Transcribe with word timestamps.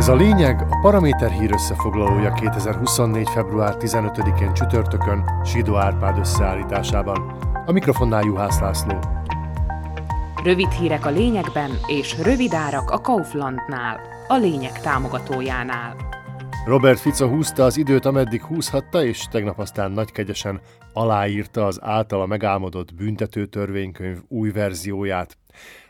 Ez 0.00 0.08
a 0.08 0.14
lényeg 0.14 0.66
a 0.70 0.78
Paraméter 0.80 1.30
hír 1.30 1.52
összefoglalója 1.52 2.32
2024. 2.32 3.28
február 3.28 3.74
15-én 3.78 4.54
csütörtökön 4.54 5.24
Sidó 5.44 5.76
Árpád 5.76 6.18
összeállításában. 6.18 7.36
A 7.66 7.72
mikrofonnál 7.72 8.24
Juhász 8.24 8.60
László. 8.60 8.98
Rövid 10.44 10.70
hírek 10.70 11.06
a 11.06 11.10
lényegben 11.10 11.70
és 11.86 12.18
rövid 12.22 12.52
árak 12.52 12.90
a 12.90 13.00
Kauflandnál, 13.00 14.00
a 14.28 14.34
lényeg 14.36 14.80
támogatójánál. 14.80 15.96
Robert 16.64 17.00
Fico 17.00 17.28
húzta 17.28 17.64
az 17.64 17.76
időt, 17.76 18.04
ameddig 18.04 18.42
húzhatta, 18.42 19.04
és 19.04 19.24
tegnap 19.30 19.58
aztán 19.58 19.90
nagykegyesen 19.90 20.60
aláírta 20.92 21.66
az 21.66 21.78
általa 21.82 22.26
megálmodott 22.26 22.94
büntető 22.94 23.46
törvénykönyv 23.46 24.18
új 24.28 24.50
verzióját. 24.50 25.36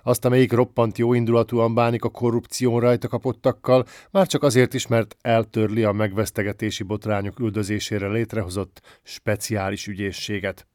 Azt, 0.02 0.24
amelyik 0.24 0.52
roppant 0.52 0.98
jóindulatúan 0.98 1.74
bánik 1.74 2.04
a 2.04 2.08
korrupción 2.08 2.80
rajta 2.80 3.08
kapottakkal, 3.08 3.84
már 4.10 4.26
csak 4.26 4.42
azért 4.42 4.74
is, 4.74 4.86
mert 4.86 5.16
eltörli 5.20 5.84
a 5.84 5.92
megvesztegetési 5.92 6.82
botrányok 6.82 7.38
üldözésére 7.38 8.08
létrehozott 8.08 8.80
speciális 9.02 9.86
ügyészséget. 9.86 10.66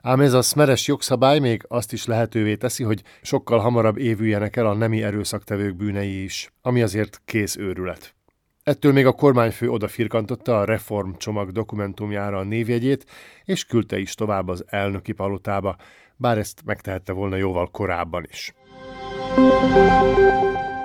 Ám 0.00 0.20
ez 0.20 0.32
a 0.32 0.42
szmeres 0.42 0.86
jogszabály 0.86 1.38
még 1.38 1.64
azt 1.68 1.92
is 1.92 2.04
lehetővé 2.04 2.56
teszi, 2.56 2.82
hogy 2.82 3.02
sokkal 3.22 3.58
hamarabb 3.58 3.98
évüljenek 3.98 4.56
el 4.56 4.66
a 4.66 4.74
nemi 4.74 5.02
erőszaktevők 5.02 5.76
bűnei 5.76 6.22
is, 6.22 6.52
ami 6.62 6.82
azért 6.82 7.20
kész 7.24 7.56
őrület. 7.56 8.14
Ettől 8.62 8.92
még 8.92 9.06
a 9.06 9.12
kormányfő 9.12 9.70
odafirkantotta 9.70 10.58
a 10.58 10.64
reformcsomag 10.64 11.52
dokumentumjára 11.52 12.38
a 12.38 12.42
névjegyét, 12.42 13.06
és 13.44 13.64
küldte 13.64 13.98
is 13.98 14.14
tovább 14.14 14.48
az 14.48 14.64
elnöki 14.66 15.12
palotába, 15.12 15.76
bár 16.16 16.38
ezt 16.38 16.62
megtehette 16.64 17.12
volna 17.12 17.36
jóval 17.36 17.70
korábban 17.70 18.26
is. 18.30 18.54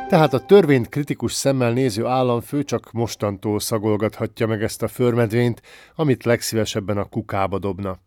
Tehát 0.09 0.33
a 0.33 0.45
törvényt 0.45 0.89
kritikus 0.89 1.33
szemmel 1.33 1.73
néző 1.73 2.05
államfő 2.05 2.63
csak 2.63 2.91
mostantól 2.91 3.59
szagolgathatja 3.59 4.47
meg 4.47 4.63
ezt 4.63 4.83
a 4.83 4.87
förmedvényt, 4.87 5.61
amit 5.95 6.23
legszívesebben 6.23 6.97
a 6.97 7.03
kukába 7.03 7.59
dobna. 7.59 7.99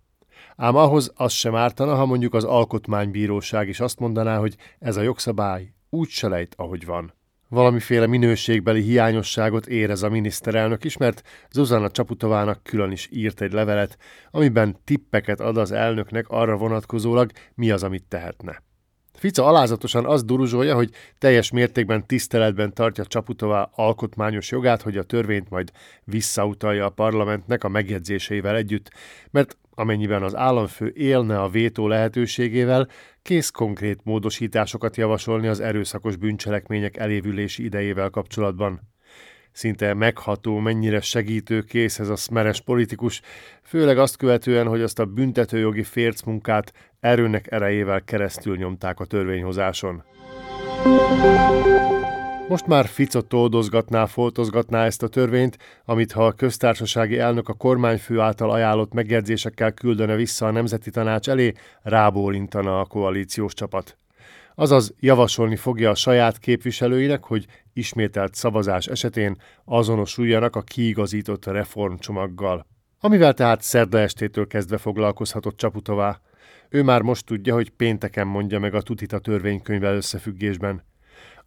Ám 0.56 0.76
ahhoz 0.76 1.12
az 1.14 1.32
sem 1.32 1.54
ártana, 1.54 1.94
ha 1.94 2.06
mondjuk 2.06 2.34
az 2.34 2.44
alkotmánybíróság 2.44 3.68
is 3.68 3.80
azt 3.80 3.98
mondaná, 3.98 4.38
hogy 4.38 4.56
ez 4.78 4.96
a 4.96 5.02
jogszabály 5.02 5.72
úgy 5.90 6.08
se 6.08 6.28
lejt, 6.28 6.54
ahogy 6.56 6.84
van. 6.84 7.12
Valamiféle 7.52 8.06
minőségbeli 8.06 8.82
hiányosságot 8.82 9.66
érez 9.66 10.02
a 10.02 10.08
miniszterelnök 10.08 10.84
is, 10.84 10.96
mert 10.96 11.22
Zuzana 11.50 11.90
Csaputovának 11.90 12.62
külön 12.62 12.90
is 12.90 13.08
írt 13.10 13.40
egy 13.40 13.52
levelet, 13.52 13.98
amiben 14.30 14.76
tippeket 14.84 15.40
ad 15.40 15.56
az 15.56 15.72
elnöknek 15.72 16.28
arra 16.28 16.56
vonatkozólag, 16.56 17.30
mi 17.54 17.70
az, 17.70 17.82
amit 17.82 18.04
tehetne. 18.08 18.62
Fica 19.12 19.44
alázatosan 19.46 20.06
azt 20.06 20.26
duruzsolja, 20.26 20.74
hogy 20.74 20.90
teljes 21.18 21.50
mértékben 21.50 22.06
tiszteletben 22.06 22.74
tartja 22.74 23.06
Csaputová 23.06 23.70
alkotmányos 23.74 24.50
jogát, 24.50 24.82
hogy 24.82 24.96
a 24.96 25.02
törvényt 25.02 25.50
majd 25.50 25.72
visszautalja 26.04 26.84
a 26.84 26.90
parlamentnek 26.90 27.64
a 27.64 27.68
megjegyzéseivel 27.68 28.56
együtt, 28.56 28.90
mert 29.30 29.56
amennyiben 29.74 30.22
az 30.22 30.36
államfő 30.36 30.92
élne 30.94 31.40
a 31.40 31.48
vétó 31.48 31.88
lehetőségével, 31.88 32.88
kész 33.22 33.50
konkrét 33.50 34.00
módosításokat 34.04 34.96
javasolni 34.96 35.46
az 35.46 35.60
erőszakos 35.60 36.16
bűncselekmények 36.16 36.96
elévülési 36.96 37.64
idejével 37.64 38.10
kapcsolatban. 38.10 38.91
Szinte 39.52 39.94
megható, 39.94 40.58
mennyire 40.58 41.00
segítőkész 41.00 41.98
ez 41.98 42.08
a 42.08 42.16
szmeres 42.16 42.60
politikus, 42.60 43.20
főleg 43.62 43.98
azt 43.98 44.16
követően, 44.16 44.66
hogy 44.66 44.82
azt 44.82 44.98
a 44.98 45.04
büntetőjogi 45.04 45.82
fércmunkát 45.82 46.72
erőnek 47.00 47.52
erejével 47.52 48.02
keresztül 48.04 48.56
nyomták 48.56 49.00
a 49.00 49.04
törvényhozáson. 49.04 50.02
Most 52.48 52.66
már 52.66 52.86
Fico 52.86 53.20
toldozgatná, 53.20 54.06
foltozgatná 54.06 54.84
ezt 54.84 55.02
a 55.02 55.08
törvényt, 55.08 55.58
amit 55.84 56.12
ha 56.12 56.26
a 56.26 56.32
köztársasági 56.32 57.18
elnök 57.18 57.48
a 57.48 57.54
kormányfő 57.54 58.20
által 58.20 58.50
ajánlott 58.50 58.92
megjegyzésekkel 58.92 59.72
küldene 59.72 60.14
vissza 60.14 60.46
a 60.46 60.50
Nemzeti 60.50 60.90
Tanács 60.90 61.28
elé, 61.28 61.52
rábólintana 61.82 62.80
a 62.80 62.84
koalíciós 62.84 63.54
csapat. 63.54 63.96
Azaz 64.54 64.94
javasolni 65.00 65.56
fogja 65.56 65.90
a 65.90 65.94
saját 65.94 66.38
képviselőinek, 66.38 67.24
hogy 67.24 67.46
ismételt 67.72 68.34
szavazás 68.34 68.86
esetén 68.86 69.36
azonosuljanak 69.64 70.56
a 70.56 70.62
kiigazított 70.62 71.46
reformcsomaggal. 71.46 72.66
Amivel 73.00 73.34
tehát 73.34 73.62
szerda 73.62 73.98
estétől 73.98 74.46
kezdve 74.46 74.78
foglalkozhatott 74.78 75.56
Csaputová. 75.56 76.20
Ő 76.68 76.82
már 76.82 77.02
most 77.02 77.26
tudja, 77.26 77.54
hogy 77.54 77.70
pénteken 77.70 78.26
mondja 78.26 78.58
meg 78.58 78.74
a 78.74 78.82
tutit 78.82 79.12
a 79.12 79.18
törvénykönyvvel 79.18 79.94
összefüggésben. 79.94 80.82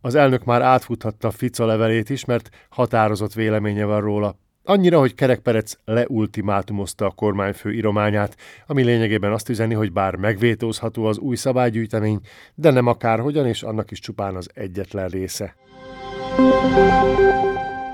Az 0.02 0.16
elnök 0.16 0.44
már 0.44 0.62
átfuthatta 0.62 1.32
Fica 1.32 1.66
levelét 1.66 2.10
is, 2.10 2.26
mert 2.26 2.50
határozott 2.70 3.34
véleménye 3.34 3.86
van 3.86 4.02
róla. 4.02 4.40
Annyira, 4.68 5.00
hogy 5.00 5.16
Kerek 5.16 5.40
Perec 5.40 5.74
leultimátumozta 5.86 7.06
a 7.06 7.12
kormányfő 7.12 7.74
írományát, 7.74 8.38
ami 8.68 8.84
lényegében 8.84 9.32
azt 9.32 9.50
üzeni, 9.50 9.74
hogy 9.74 9.92
bár 9.92 10.16
megvétózható 10.16 11.06
az 11.06 11.18
új 11.18 11.36
szabálygyűjtemény, 11.36 12.20
de 12.56 12.72
nem 12.72 12.88
akárhogyan, 12.88 13.48
és 13.48 13.64
annak 13.64 13.92
is 13.92 14.00
csupán 14.00 14.36
az 14.36 14.50
egyetlen 14.54 15.08
része. 15.08 15.56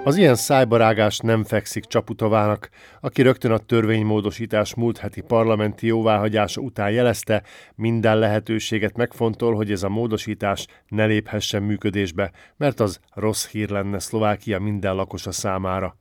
Az 0.03 0.17
ilyen 0.17 0.35
szájbarágás 0.35 1.19
nem 1.19 1.43
fekszik 1.43 1.85
Csaputovának, 1.85 2.69
aki 3.01 3.21
rögtön 3.21 3.51
a 3.51 3.57
törvénymódosítás 3.57 4.75
múlt 4.75 4.97
heti 4.97 5.21
parlamenti 5.21 5.87
jóváhagyása 5.87 6.61
után 6.61 6.91
jelezte, 6.91 7.43
minden 7.75 8.17
lehetőséget 8.17 8.97
megfontol, 8.97 9.55
hogy 9.55 9.71
ez 9.71 9.83
a 9.83 9.89
módosítás 9.89 10.67
ne 10.87 11.05
léphessen 11.05 11.63
működésbe, 11.63 12.31
mert 12.57 12.79
az 12.79 12.99
rossz 13.13 13.47
hír 13.47 13.69
lenne 13.69 13.99
Szlovákia 13.99 14.59
minden 14.59 14.95
lakosa 14.95 15.31
számára. 15.31 16.00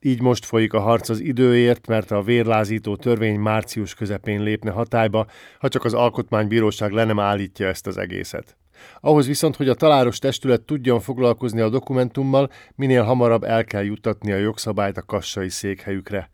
Így 0.00 0.20
most 0.20 0.44
folyik 0.44 0.72
a 0.72 0.80
harc 0.80 1.08
az 1.08 1.20
időért, 1.20 1.86
mert 1.86 2.10
a 2.10 2.22
vérlázító 2.22 2.96
törvény 2.96 3.38
március 3.38 3.94
közepén 3.94 4.42
lépne 4.42 4.70
hatályba, 4.70 5.26
ha 5.58 5.68
csak 5.68 5.84
az 5.84 5.94
alkotmánybíróság 5.94 6.90
le 6.90 7.04
nem 7.04 7.18
állítja 7.18 7.66
ezt 7.66 7.86
az 7.86 7.96
egészet. 7.96 8.56
Ahhoz 9.00 9.26
viszont, 9.26 9.56
hogy 9.56 9.68
a 9.68 9.74
taláros 9.74 10.18
testület 10.18 10.62
tudjon 10.62 11.00
foglalkozni 11.00 11.60
a 11.60 11.68
dokumentummal, 11.68 12.50
minél 12.74 13.02
hamarabb 13.02 13.42
el 13.42 13.64
kell 13.64 13.84
juttatni 13.84 14.32
a 14.32 14.36
jogszabályt 14.36 14.96
a 14.96 15.02
kassai 15.02 15.48
székhelyükre. 15.48 16.30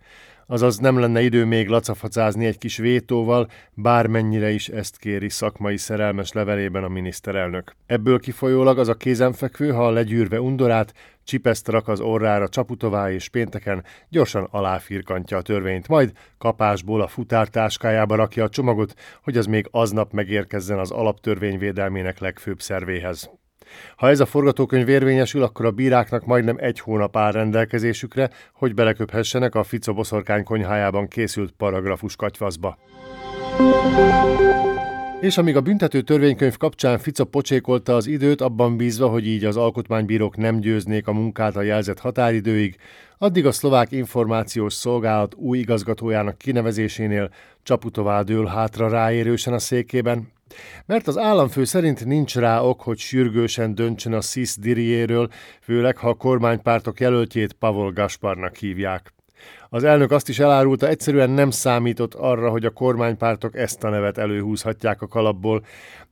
Azaz 0.46 0.78
nem 0.78 0.98
lenne 0.98 1.22
idő 1.22 1.44
még 1.44 1.68
lacafacázni 1.68 2.46
egy 2.46 2.58
kis 2.58 2.76
vétóval, 2.76 3.48
bármennyire 3.74 4.50
is 4.50 4.68
ezt 4.68 4.96
kéri 4.96 5.28
szakmai 5.28 5.76
szerelmes 5.76 6.32
levelében 6.32 6.84
a 6.84 6.88
miniszterelnök. 6.88 7.74
Ebből 7.86 8.20
kifolyólag 8.20 8.78
az 8.78 8.88
a 8.88 8.94
kézenfekvő, 8.94 9.70
ha 9.70 9.90
legyűrve 9.90 10.40
undorát, 10.40 10.94
csipeszt 11.24 11.68
rak 11.68 11.88
az 11.88 12.00
orrára 12.00 12.48
Csaputová 12.48 13.10
és 13.10 13.28
pénteken 13.28 13.84
gyorsan 14.08 14.48
aláfirkantja 14.50 15.36
a 15.36 15.42
törvényt, 15.42 15.88
majd 15.88 16.12
kapásból 16.38 17.00
a 17.00 17.06
futártáskájába 17.06 18.14
rakja 18.14 18.44
a 18.44 18.48
csomagot, 18.48 18.94
hogy 19.22 19.36
az 19.36 19.46
még 19.46 19.68
aznap 19.70 20.12
megérkezzen 20.12 20.78
az 20.78 20.90
alaptörvény 20.90 21.58
védelmének 21.58 22.18
legfőbb 22.18 22.60
szervéhez. 22.60 23.30
Ha 23.96 24.08
ez 24.08 24.20
a 24.20 24.26
forgatókönyv 24.26 24.88
érvényesül, 24.88 25.42
akkor 25.42 25.66
a 25.66 25.70
bíráknak 25.70 26.26
majdnem 26.26 26.56
egy 26.58 26.80
hónap 26.80 27.16
áll 27.16 27.32
rendelkezésükre, 27.32 28.30
hogy 28.52 28.74
beleköphessenek 28.74 29.54
a 29.54 29.62
Fico 29.62 29.94
boszorkány 29.94 30.44
konyhájában 30.44 31.08
készült 31.08 31.50
paragrafus 31.50 32.16
katyvaszba. 32.16 32.78
És 35.20 35.38
amíg 35.38 35.56
a 35.56 35.60
büntető 35.60 36.00
törvénykönyv 36.00 36.56
kapcsán 36.56 36.98
Fico 36.98 37.24
pocsékolta 37.24 37.94
az 37.94 38.06
időt, 38.06 38.40
abban 38.40 38.76
bízva, 38.76 39.08
hogy 39.08 39.26
így 39.26 39.44
az 39.44 39.56
alkotmánybírók 39.56 40.36
nem 40.36 40.60
győznék 40.60 41.06
a 41.06 41.12
munkát 41.12 41.56
a 41.56 41.62
jelzett 41.62 41.98
határidőig, 41.98 42.76
addig 43.18 43.46
a 43.46 43.52
szlovák 43.52 43.92
információs 43.92 44.72
szolgálat 44.72 45.34
új 45.34 45.58
igazgatójának 45.58 46.38
kinevezésénél 46.38 47.30
Csaputová 47.62 48.22
dől 48.22 48.46
hátra 48.46 48.88
ráérősen 48.88 49.52
a 49.52 49.58
székében, 49.58 50.32
mert 50.86 51.06
az 51.06 51.18
államfő 51.18 51.64
szerint 51.64 52.04
nincs 52.04 52.36
rá 52.36 52.60
ok, 52.60 52.80
hogy 52.82 52.98
sürgősen 52.98 53.74
döntsön 53.74 54.12
a 54.12 54.20
SZISZ 54.20 54.58
diriéről, 54.58 55.28
főleg 55.60 55.96
ha 55.96 56.08
a 56.08 56.14
kormánypártok 56.14 57.00
jelöltjét 57.00 57.52
Pavol 57.52 57.92
Gasparnak 57.92 58.56
hívják. 58.56 59.12
Az 59.68 59.84
elnök 59.84 60.10
azt 60.10 60.28
is 60.28 60.38
elárulta, 60.38 60.88
egyszerűen 60.88 61.30
nem 61.30 61.50
számított 61.50 62.14
arra, 62.14 62.50
hogy 62.50 62.64
a 62.64 62.70
kormánypártok 62.70 63.56
ezt 63.56 63.84
a 63.84 63.88
nevet 63.88 64.18
előhúzhatják 64.18 65.02
a 65.02 65.06
kalapból. 65.06 65.64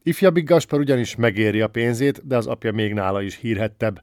Ifjabbik 0.03 0.49
Gaspar 0.49 0.79
ugyanis 0.79 1.17
megéri 1.17 1.61
a 1.61 1.69
pénzét, 1.69 2.27
de 2.27 2.37
az 2.37 2.47
apja 2.47 2.73
még 2.73 2.93
nála 2.93 3.23
is 3.23 3.37
hírhettebb. 3.37 4.03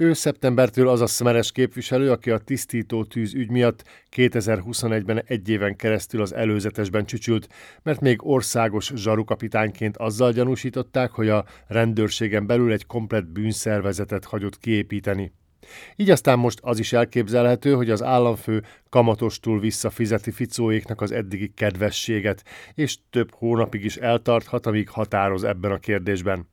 Ő 0.00 0.12
szeptembertől 0.12 0.88
az 0.88 1.00
a 1.00 1.06
szmeres 1.06 1.52
képviselő, 1.52 2.10
aki 2.10 2.30
a 2.30 2.38
tisztító 2.38 3.04
tűz 3.04 3.34
ügy 3.34 3.50
miatt 3.50 3.84
2021-ben 4.16 5.22
egy 5.26 5.48
éven 5.48 5.76
keresztül 5.76 6.20
az 6.20 6.34
előzetesben 6.34 7.04
csücsült, 7.04 7.48
mert 7.82 8.00
még 8.00 8.26
országos 8.26 8.92
zsarukapitányként 8.94 9.96
azzal 9.96 10.32
gyanúsították, 10.32 11.10
hogy 11.10 11.28
a 11.28 11.44
rendőrségen 11.66 12.46
belül 12.46 12.72
egy 12.72 12.86
komplett 12.86 13.26
bűnszervezetet 13.26 14.24
hagyott 14.24 14.58
kiépíteni. 14.58 15.32
Így 15.96 16.10
aztán 16.10 16.38
most 16.38 16.58
az 16.62 16.78
is 16.78 16.92
elképzelhető, 16.92 17.74
hogy 17.74 17.90
az 17.90 18.02
államfő 18.02 18.62
kamatostul 18.88 19.60
visszafizeti 19.60 20.30
Ficóéknak 20.30 21.00
az 21.00 21.12
eddigi 21.12 21.52
kedvességet, 21.56 22.44
és 22.74 22.96
több 23.10 23.34
hónapig 23.34 23.84
is 23.84 23.96
eltarthat, 23.96 24.66
amíg 24.66 24.88
határoz 24.88 25.44
ebben 25.44 25.70
a 25.70 25.78
kérdésben. 25.78 26.48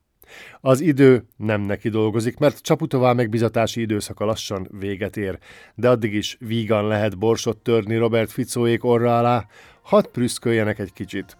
Az 0.61 0.81
idő 0.81 1.25
nem 1.37 1.61
neki 1.61 1.89
dolgozik, 1.89 2.37
mert 2.37 2.61
Csaputová 2.61 3.13
megbizatási 3.13 3.81
időszaka 3.81 4.25
lassan 4.25 4.67
véget 4.79 5.17
ér, 5.17 5.37
de 5.75 5.89
addig 5.89 6.13
is 6.13 6.37
vígan 6.39 6.87
lehet 6.87 7.17
borsot 7.17 7.57
törni 7.57 7.97
Robert 7.97 8.31
Ficóék 8.31 8.83
orra 8.83 9.17
alá, 9.17 9.45
hadd 9.81 10.11
prüszköljenek 10.11 10.79
egy 10.79 10.93
kicsit. 10.93 11.37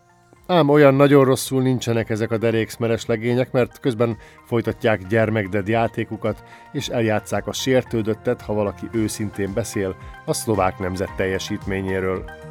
Ám 0.48 0.70
olyan 0.70 0.94
nagyon 0.94 1.26
rosszul 1.26 1.62
nincsenek 1.62 2.10
ezek 2.10 2.32
a 2.32 2.38
derékszmeres 2.38 3.06
legények, 3.06 3.52
mert 3.52 3.80
közben 3.80 4.18
folytatják 4.44 5.08
gyermekded 5.08 5.68
játékukat, 5.68 6.44
és 6.72 6.88
eljátszák 6.88 7.48
a 7.48 7.54
sértődöttet, 7.54 8.42
ha 8.42 8.54
valaki 8.54 8.88
őszintén 8.92 9.54
beszél 9.54 9.96
a 10.26 10.34
szlovák 10.34 10.80
nemzet 10.80 11.16
teljesítményéről. 11.16 12.44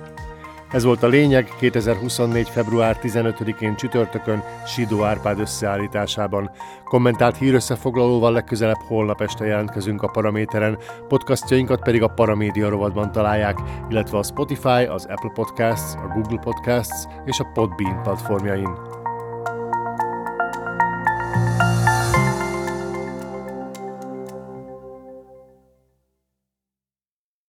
Ez 0.75 0.85
volt 0.85 1.03
a 1.03 1.07
lényeg 1.07 1.49
2024. 1.59 2.49
február 2.49 2.99
15-én 3.03 3.77
csütörtökön 3.77 4.43
Sidó 4.67 5.03
Árpád 5.03 5.39
összeállításában. 5.39 6.51
Kommentált 6.85 7.37
hírösszefoglalóval 7.37 8.33
legközelebb 8.33 8.81
holnap 8.87 9.21
este 9.21 9.45
jelentkezünk 9.45 10.03
a 10.03 10.11
Paraméteren, 10.11 10.79
podcastjainkat 11.09 11.83
pedig 11.83 12.03
a 12.03 12.09
Paramédia 12.09 12.69
rovatban 12.69 13.13
találják, 13.13 13.59
illetve 13.89 14.19
a 14.19 14.23
Spotify, 14.23 14.85
az 14.85 15.07
Apple 15.07 15.33
Podcasts, 15.35 15.95
a 15.95 16.13
Google 16.15 16.39
Podcasts 16.39 17.05
és 17.25 17.39
a 17.39 17.51
Podbean 17.55 18.03
platformjain. 18.03 18.94